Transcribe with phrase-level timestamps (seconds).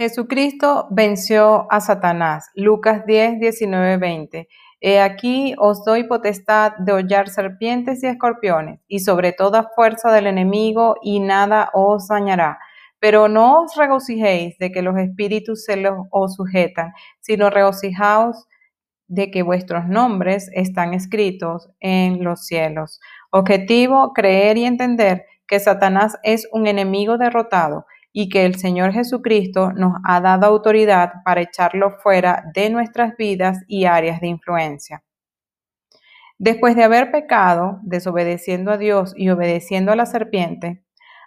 [0.00, 2.48] Jesucristo venció a Satanás.
[2.54, 4.48] Lucas 10, 19, 20.
[4.80, 10.26] He aquí os doy potestad de hollar serpientes y escorpiones, y sobre toda fuerza del
[10.26, 12.58] enemigo, y nada os dañará.
[12.98, 18.48] Pero no os regocijéis de que los espíritus se los, os sujetan, sino regocijaos
[19.06, 23.00] de que vuestros nombres están escritos en los cielos.
[23.30, 29.72] Objetivo, creer y entender que Satanás es un enemigo derrotado y que el Señor Jesucristo
[29.72, 35.02] nos ha dado autoridad para echarlo fuera de nuestras vidas y áreas de influencia.
[36.38, 40.82] Después de haber pecado, desobedeciendo a Dios y obedeciendo a la serpiente,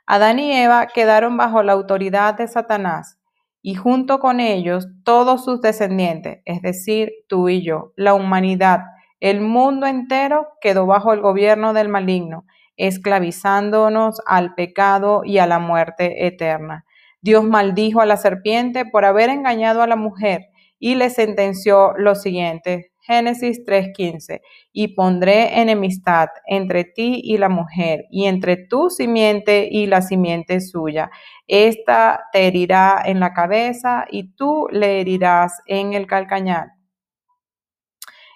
[0.05, 3.19] Adán y Eva quedaron bajo la autoridad de Satanás
[3.61, 8.81] y junto con ellos todos sus descendientes, es decir, tú y yo, la humanidad,
[9.21, 12.45] el mundo entero quedó bajo el gobierno del maligno
[12.77, 16.85] esclavizándonos al pecado y a la muerte eterna.
[17.21, 20.47] Dios maldijo a la serpiente por haber engañado a la mujer
[20.79, 22.91] y le sentenció lo siguiente.
[23.05, 29.87] Génesis 3:15, y pondré enemistad entre ti y la mujer, y entre tu simiente y
[29.87, 31.09] la simiente suya.
[31.47, 36.71] Esta te herirá en la cabeza y tú le herirás en el calcañal.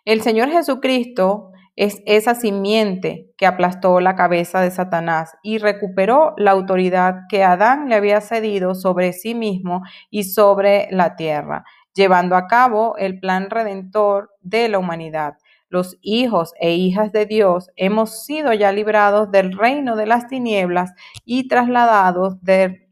[0.04, 6.52] El Señor Jesucristo es esa simiente que aplastó la cabeza de Satanás y recuperó la
[6.52, 12.48] autoridad que Adán le había cedido sobre sí mismo y sobre la tierra, llevando a
[12.48, 15.36] cabo el plan redentor de la humanidad.
[15.70, 20.94] Los hijos e hijas de Dios hemos sido ya librados del reino de las tinieblas
[21.26, 22.38] y trasladados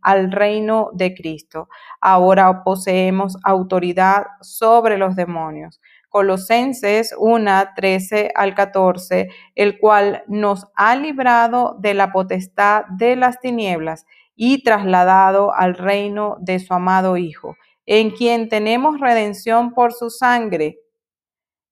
[0.01, 1.69] al reino de Cristo.
[2.01, 5.79] Ahora poseemos autoridad sobre los demonios.
[6.15, 13.41] Colosenses 1, 13 al 14, el cual nos ha librado de la potestad de las
[13.41, 20.09] tinieblas y trasladado al reino de su amado Hijo, en quien tenemos redención por su
[20.09, 20.79] sangre,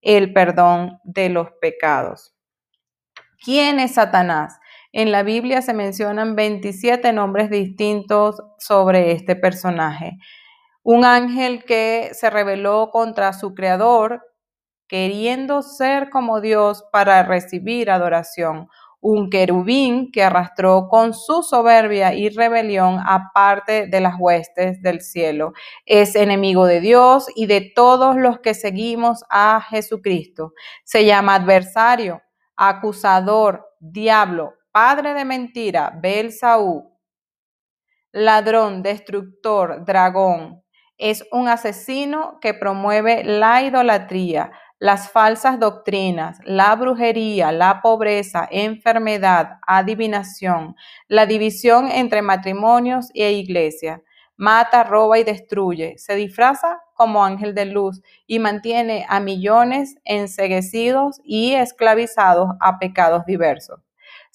[0.01, 2.35] el perdón de los pecados.
[3.45, 4.59] ¿Quién es Satanás?
[4.91, 10.17] En la Biblia se mencionan 27 nombres distintos sobre este personaje.
[10.81, 14.21] Un ángel que se rebeló contra su creador,
[14.93, 18.69] queriendo ser como Dios para recibir adoración.
[19.01, 25.01] Un querubín que arrastró con su soberbia y rebelión a parte de las huestes del
[25.01, 25.53] cielo.
[25.87, 30.53] Es enemigo de Dios y de todos los que seguimos a Jesucristo.
[30.83, 32.21] Se llama adversario,
[32.55, 36.95] acusador, diablo, padre de mentira, Belsaú,
[38.11, 40.61] ladrón, destructor, dragón.
[40.99, 44.51] Es un asesino que promueve la idolatría,
[44.83, 50.75] las falsas doctrinas, la brujería, la pobreza, enfermedad, adivinación,
[51.07, 54.03] la división entre matrimonios e iglesia.
[54.35, 55.97] Mata, roba y destruye.
[55.97, 63.25] Se disfraza como ángel de luz y mantiene a millones enseguecidos y esclavizados a pecados
[63.25, 63.79] diversos.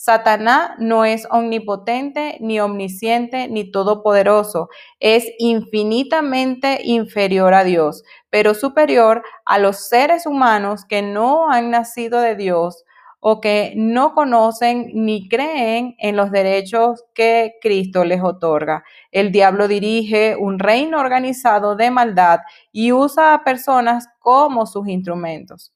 [0.01, 4.69] Satanás no es omnipotente, ni omnisciente, ni todopoderoso.
[5.01, 12.21] Es infinitamente inferior a Dios, pero superior a los seres humanos que no han nacido
[12.21, 12.85] de Dios
[13.19, 18.85] o que no conocen ni creen en los derechos que Cristo les otorga.
[19.11, 22.39] El diablo dirige un reino organizado de maldad
[22.71, 25.75] y usa a personas como sus instrumentos.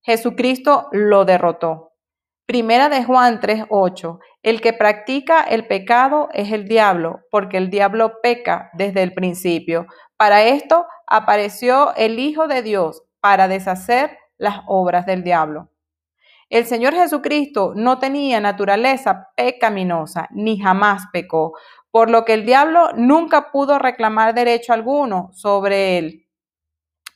[0.00, 1.91] Jesucristo lo derrotó.
[2.46, 4.18] Primera de Juan 3:8.
[4.42, 9.86] El que practica el pecado es el diablo, porque el diablo peca desde el principio.
[10.16, 15.68] Para esto apareció el Hijo de Dios, para deshacer las obras del diablo.
[16.50, 21.52] El Señor Jesucristo no tenía naturaleza pecaminosa, ni jamás pecó,
[21.92, 26.21] por lo que el diablo nunca pudo reclamar derecho alguno sobre él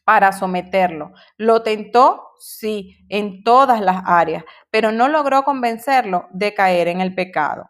[0.07, 1.13] para someterlo.
[1.37, 7.13] Lo tentó, sí, en todas las áreas, pero no logró convencerlo de caer en el
[7.13, 7.69] pecado.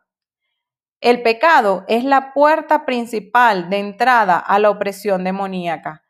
[1.01, 6.03] El pecado es la puerta principal de entrada a la opresión demoníaca.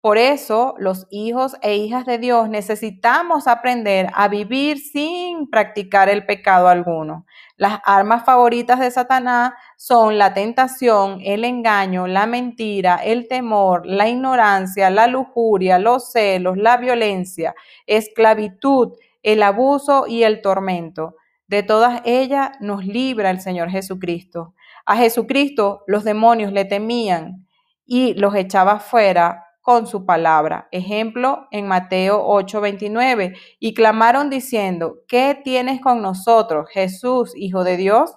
[0.00, 6.24] Por eso los hijos e hijas de Dios necesitamos aprender a vivir sin practicar el
[6.24, 7.26] pecado alguno.
[7.58, 14.08] Las armas favoritas de Satanás son la tentación, el engaño, la mentira, el temor, la
[14.08, 17.54] ignorancia, la lujuria, los celos, la violencia,
[17.86, 21.16] esclavitud, el abuso y el tormento.
[21.46, 24.54] De todas ellas nos libra el Señor Jesucristo.
[24.86, 27.46] A Jesucristo los demonios le temían
[27.84, 30.68] y los echaba fuera con su palabra.
[30.72, 33.36] Ejemplo en Mateo 8:29.
[33.58, 38.14] Y clamaron diciendo, ¿qué tienes con nosotros, Jesús, Hijo de Dios?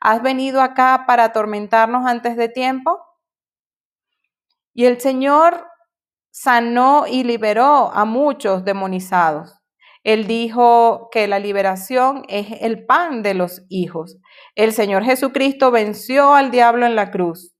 [0.00, 3.00] ¿Has venido acá para atormentarnos antes de tiempo?
[4.74, 5.66] Y el Señor
[6.30, 9.54] sanó y liberó a muchos demonizados.
[10.02, 14.18] Él dijo que la liberación es el pan de los hijos.
[14.54, 17.53] El Señor Jesucristo venció al diablo en la cruz.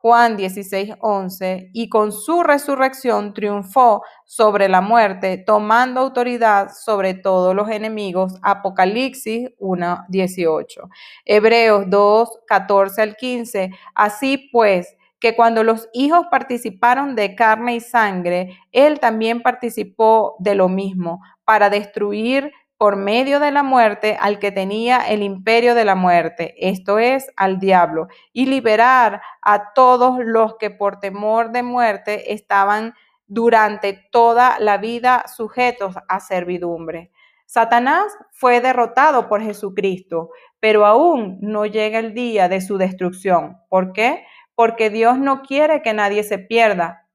[0.00, 7.52] Juan 16, 11, y con su resurrección triunfó sobre la muerte, tomando autoridad sobre todos
[7.54, 8.34] los enemigos.
[8.42, 10.88] Apocalipsis 1, 18.
[11.24, 13.70] Hebreos 2, 14 al 15.
[13.94, 20.54] Así pues, que cuando los hijos participaron de carne y sangre, él también participó de
[20.54, 25.84] lo mismo, para destruir por medio de la muerte al que tenía el imperio de
[25.84, 31.64] la muerte, esto es, al diablo, y liberar a todos los que por temor de
[31.64, 32.94] muerte estaban
[33.26, 37.10] durante toda la vida sujetos a servidumbre.
[37.46, 43.58] Satanás fue derrotado por Jesucristo, pero aún no llega el día de su destrucción.
[43.68, 44.24] ¿Por qué?
[44.54, 47.07] Porque Dios no quiere que nadie se pierda,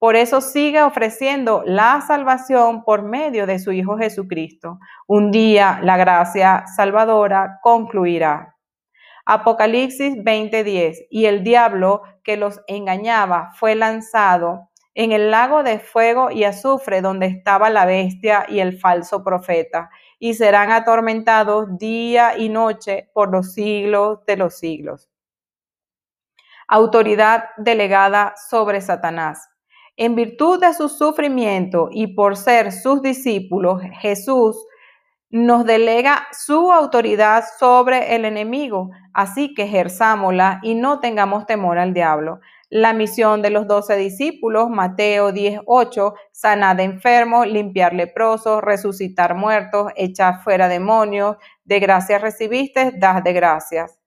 [0.00, 4.78] por eso sigue ofreciendo la salvación por medio de su Hijo Jesucristo.
[5.06, 8.56] Un día la gracia salvadora concluirá.
[9.26, 11.06] Apocalipsis 20:10.
[11.10, 17.02] Y el diablo que los engañaba fue lanzado en el lago de fuego y azufre
[17.02, 23.30] donde estaba la bestia y el falso profeta, y serán atormentados día y noche por
[23.30, 25.10] los siglos de los siglos.
[26.68, 29.49] Autoridad delegada sobre Satanás.
[30.02, 34.56] En virtud de su sufrimiento y por ser sus discípulos, Jesús
[35.28, 41.92] nos delega su autoridad sobre el enemigo, así que ejerzámosla y no tengamos temor al
[41.92, 42.40] diablo.
[42.70, 49.92] La misión de los doce discípulos, Mateo 10:8, sanar de enfermos, limpiar leprosos, resucitar muertos,
[49.96, 53.99] echar fuera demonios, de gracias recibiste, das de gracias.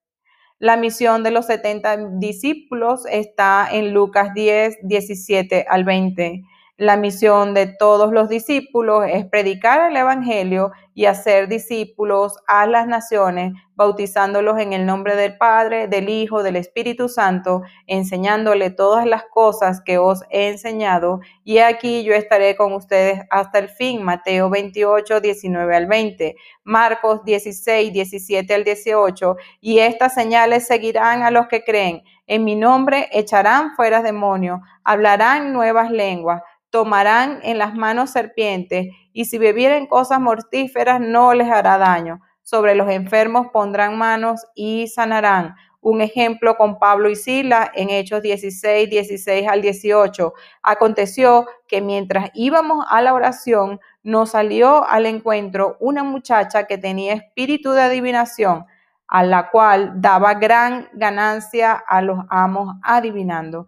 [0.63, 6.42] La misión de los 70 discípulos está en Lucas 10, 17 al 20.
[6.77, 12.87] La misión de todos los discípulos es predicar el Evangelio y hacer discípulos a las
[12.87, 19.23] naciones, bautizándolos en el nombre del Padre, del Hijo, del Espíritu Santo, enseñándole todas las
[19.25, 21.19] cosas que os he enseñado.
[21.43, 24.01] Y aquí yo estaré con ustedes hasta el fin.
[24.01, 29.35] Mateo 28, 19 al 20, Marcos 16, 17 al 18.
[29.61, 32.01] Y estas señales seguirán a los que creen.
[32.25, 36.41] En mi nombre echarán fuera demonios, hablarán nuevas lenguas
[36.73, 42.19] tomarán en las manos serpientes, y si bebieren cosas mortíferas no les hará daño.
[42.41, 45.53] Sobre los enfermos pondrán manos y sanarán.
[45.81, 50.33] Un ejemplo con Pablo y Sila en Hechos 16, 16 al 18.
[50.63, 57.13] Aconteció que mientras íbamos a la oración, nos salió al encuentro una muchacha que tenía
[57.13, 58.65] espíritu de adivinación,
[59.07, 63.67] a la cual daba gran ganancia a los amos adivinando.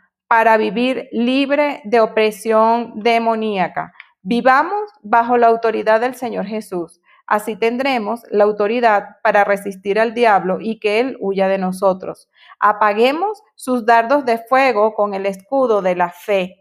[0.31, 3.91] para vivir libre de opresión demoníaca.
[4.21, 7.01] Vivamos bajo la autoridad del Señor Jesús.
[7.27, 12.29] Así tendremos la autoridad para resistir al diablo y que él huya de nosotros.
[12.61, 16.60] Apaguemos sus dardos de fuego con el escudo de la fe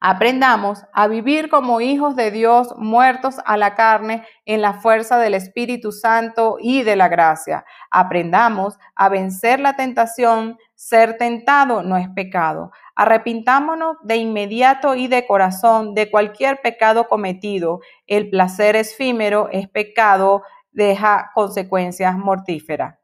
[0.00, 5.34] Aprendamos a vivir como hijos de Dios muertos a la carne en la fuerza del
[5.34, 7.64] Espíritu Santo y de la gracia.
[7.90, 10.56] Aprendamos a vencer la tentación.
[10.76, 12.70] Ser tentado no es pecado.
[12.94, 17.80] Arrepintámonos de inmediato y de corazón de cualquier pecado cometido.
[18.06, 22.98] El placer efímero es pecado, deja consecuencias mortíferas.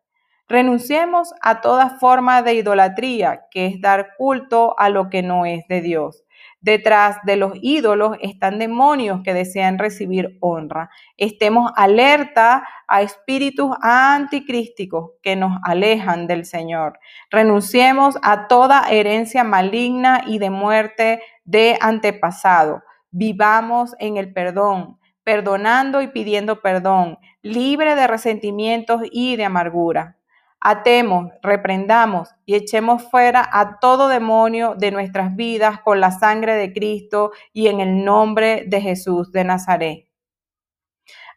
[0.46, 5.66] Renunciemos a toda forma de idolatría, que es dar culto a lo que no es
[5.68, 6.23] de Dios.
[6.64, 10.88] Detrás de los ídolos están demonios que desean recibir honra.
[11.18, 16.98] Estemos alerta a espíritus anticrísticos que nos alejan del Señor.
[17.30, 22.82] Renunciemos a toda herencia maligna y de muerte de antepasado.
[23.10, 30.16] Vivamos en el perdón, perdonando y pidiendo perdón, libre de resentimientos y de amargura.
[30.64, 36.72] Atemos, reprendamos y echemos fuera a todo demonio de nuestras vidas con la sangre de
[36.72, 40.08] Cristo y en el nombre de Jesús de Nazaret.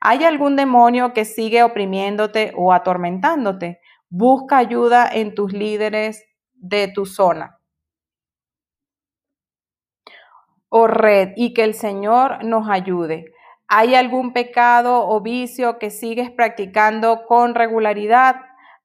[0.02, 3.82] ¿Hay algún demonio que sigue oprimiéndote o atormentándote?
[4.10, 7.58] Busca ayuda en tus líderes de tu zona.
[10.70, 13.34] o red y que el Señor nos ayude.
[13.68, 18.38] ¿Hay algún pecado o vicio que sigues practicando con regularidad?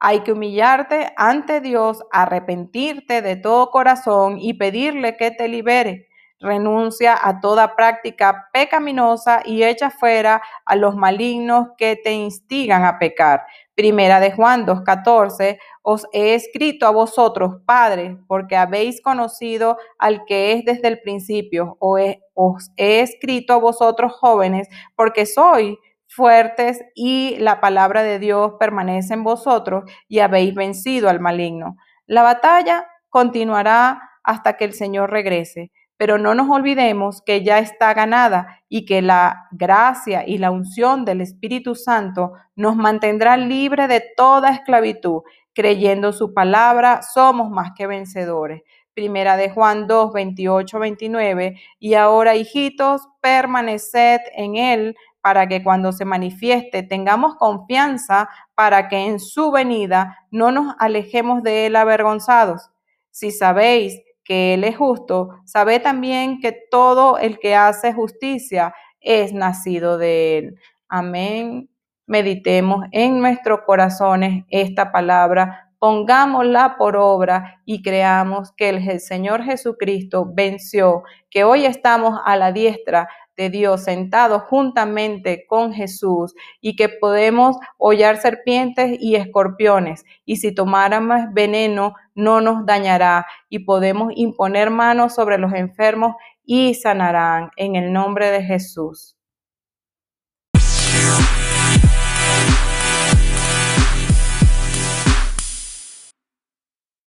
[0.05, 6.09] Hay que humillarte ante Dios, arrepentirte de todo corazón y pedirle que te libere.
[6.41, 12.99] Renuncia a toda práctica pecaminosa y echa fuera a los malignos que te instigan a
[12.99, 13.45] pecar.
[13.77, 20.51] Primera de Juan 2.14, os he escrito a vosotros, padres, porque habéis conocido al que
[20.51, 24.67] es desde el principio, os he escrito a vosotros jóvenes,
[24.97, 25.77] porque sois
[26.15, 31.77] fuertes y la palabra de Dios permanece en vosotros y habéis vencido al maligno.
[32.07, 37.95] La batalla continuará hasta que el Señor regrese pero no nos olvidemos que ya está
[37.95, 44.03] ganada y que la gracia y la unción del Espíritu Santo nos mantendrá libre de
[44.17, 45.23] toda esclavitud.
[45.55, 48.63] Creyendo su palabra, somos más que vencedores.
[48.95, 51.61] Primera de Juan 2, 28, 29.
[51.79, 58.99] Y ahora, hijitos, permaneced en él para que cuando se manifieste tengamos confianza para que
[59.07, 62.69] en su venida no nos alejemos de él avergonzados.
[63.11, 69.33] Si sabéis que Él es justo, sabe también que todo el que hace justicia es
[69.33, 70.55] nacido de Él.
[70.89, 71.69] Amén.
[72.07, 80.31] Meditemos en nuestros corazones esta palabra, pongámosla por obra y creamos que el Señor Jesucristo
[80.33, 86.89] venció, que hoy estamos a la diestra de Dios sentados juntamente con Jesús y que
[86.89, 94.71] podemos hollar serpientes y escorpiones y si tomáramos veneno no nos dañará y podemos imponer
[94.71, 99.17] manos sobre los enfermos y sanarán en el nombre de Jesús.